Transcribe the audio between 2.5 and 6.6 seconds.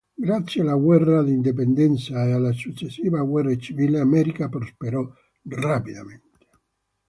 successiva guerra civile americana prosperò rapidamente.